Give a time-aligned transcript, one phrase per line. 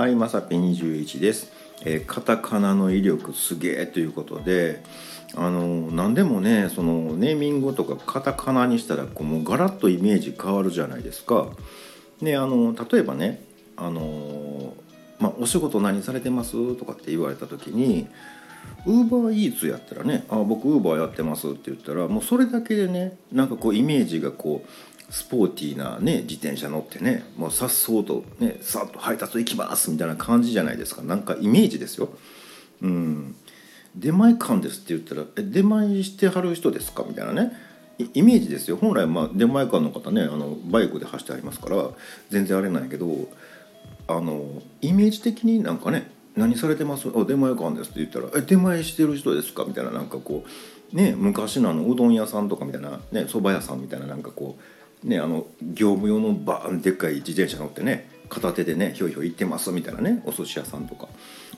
[0.00, 1.52] はい、まさぴ21です。
[1.84, 4.82] えーカタカナの威力すげえということで、
[5.34, 11.48] あの何でもね、そのネーミングとかカタカナにしたらこうもうガラッとイメージ変わるじゃないですか。
[12.22, 13.42] で、あの例えばね、
[13.76, 14.72] あの
[15.18, 18.08] まあお仕事何されてますとかって言われた時に。
[18.86, 24.68] ウーバーイーツやったらね「あ僕ウーバーやってます」って言ったらもうそれだけでねなんかこうイメージがこう
[25.10, 32.08] スポーティーなね自転車乗ってねもうさっそうとねさっと配達行きますみたいな感じじゃないですかなんかイメージですよ。
[32.82, 33.34] うん
[33.96, 37.52] 出前館ですって言ったら「え出前してはる人ですか?」みたいなね
[38.14, 41.90] イメージですよ本来まあ出前館の方ねあのバイクで走ってありますから
[42.30, 43.28] 全然あれなんやけど
[44.06, 47.08] あのイメージ的になんかね「何されてます？
[47.14, 50.44] あ出前館です」って言ったら「え出前してる人ですか?」みたいななんかこ
[50.92, 54.62] うね昔のあのうどん屋さんとかみたいなね蕎麦屋さんみたいななんかこう
[55.04, 61.08] ねあの業務用のバーンでっかい自転車乗ってね片手でねひょいひょい行ってますみたいなねお寿司屋さんとか。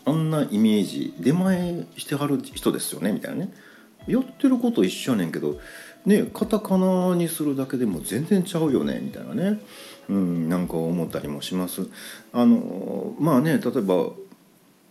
[0.05, 3.53] あんなイメージ出前してはる人ですよねみたいなね。
[4.09, 5.61] やってること一緒やねんけど
[6.07, 9.61] ねカタカナにするだけでも全然ちゃうよねみたいなね。
[10.09, 11.89] うんなんか思ったりもします。
[12.33, 14.07] あのまあね例えば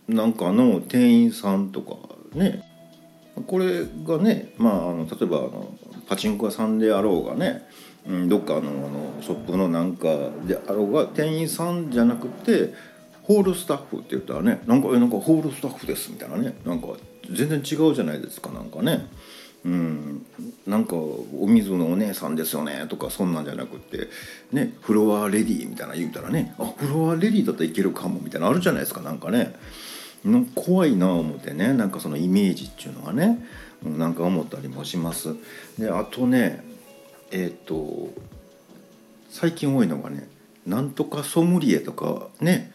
[0.08, 1.96] なんかの店員さんとか
[2.34, 2.64] ね
[3.46, 5.74] これがね、まあ、あの例えばあの
[6.08, 7.66] パチンコ屋さんであろうがね、
[8.06, 10.08] うん、どっかのあのショップのなんか
[10.46, 12.74] であろうが店員さんじゃなくて
[13.22, 16.88] ホールスタッフって言ったらねなんかなんかホールスタッフですみたいなねなんか
[17.30, 19.06] 全然違うじゃないですかなんかね。
[19.64, 20.26] うん、
[20.66, 24.08] なんかお水のお姉さんですよねとかそんなんじゃなくって
[24.50, 29.54] ねフロアレディーみたいな言うたらねあフロアレディーだったらいけるかもみたいなあるじゃないですかなんかね
[30.56, 33.38] 怖いな思ってねなんかそのイメージっていうのがね
[33.84, 35.36] うんなんか思ったりもします
[35.78, 36.64] であとね
[37.32, 38.10] えっ、と
[39.30, 40.28] 最近多いのがね
[40.66, 42.70] なんとかソムリエとかね。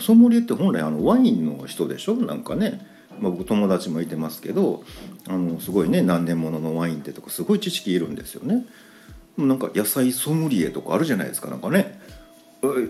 [0.00, 2.14] ソムリエって本来あのワインの人でしょ？
[2.14, 2.86] なんかね、
[3.20, 4.84] まあ、僕友達もいてますけど
[5.26, 8.64] あのすごいね何年もののワインってとかすごい知識いるんですよね。
[9.36, 12.00] なんか野菜ソムリエとかあるじゃないですかなんかね。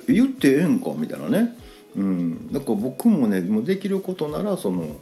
[0.06, 1.56] 言ってええんかみたいなね。
[1.96, 2.52] うん。
[2.52, 4.96] だから僕もねもうできることならその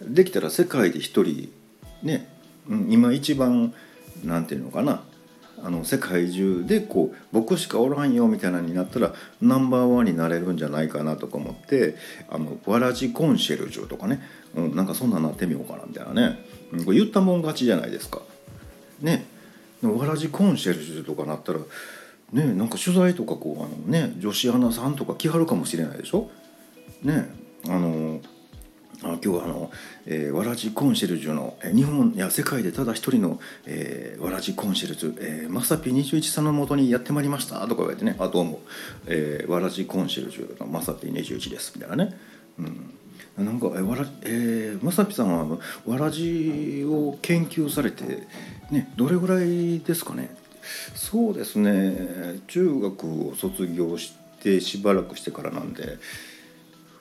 [0.00, 1.48] できたら世界で一人
[2.02, 2.28] ね、
[2.68, 3.72] うん、今一番
[4.24, 5.04] なんていうのかな。
[5.64, 11.94] あの世界中でこう僕しかおらんよみたいなのになったらナンバーワンになれるんじゃないかなとか思って
[12.28, 14.20] あのわらじコンシェルジュとかね、
[14.56, 16.38] うん、なんかそんなのなってみようかなみたいなね、
[16.72, 18.20] うん、これ言ったもん勝ちじゃないですか。
[19.00, 19.24] ね
[19.82, 21.58] わらじコンシェルジュとかなったら
[22.32, 26.30] ねなんか取材とかこうあのね女子アナさんとか来はるかもしれないでしょ？
[27.02, 27.28] ね
[27.66, 28.20] あの
[29.02, 29.70] 今日はあの、
[30.06, 37.60] えーわらじコンシェルジュの、えー日本や世界でただ一人の、えーわらじコンシェルジュ、えー、まさぴ21さんのもとにやってまいりました。
[37.62, 38.14] とか言われてね。
[38.18, 38.60] あどうも、
[39.06, 42.16] えーわらじコンシェルジュのまさぴ21ですみたいなね、
[43.38, 48.28] うん、なんかえわら、えーまさぴさんはわらじを研究されて
[48.70, 50.36] ねどれぐらいですかね。
[50.94, 52.40] そうですね。
[52.46, 55.98] 中学を卒業してしばらくしてからなんで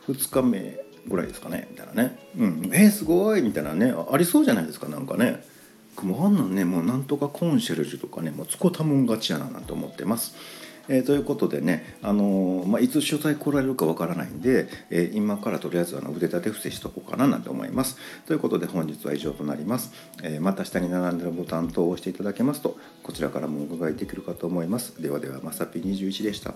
[0.07, 5.43] 2日目ぐらいですかねみたいなね「うん、えー、すごい!」みたいなねありそうじゃないですかなんかね
[6.01, 10.33] もうあんなんねもうなんとかコンシェルジュとかねもうつこたもん勝ちやななんて思ってます。
[10.89, 17.97] えーということでね、あのーまあ、いつ取材来られるかわからないんで、えー今からとりあえずあの腕立て伏せしとこうかななんて思います。
[18.25, 19.91] ということで本日は以上となります。
[20.23, 25.01] えーまた下に並んでるボタン等を押していただけますとこちらからもお伺いできるかと思います。
[25.01, 26.53] ではではまさぴ21でした。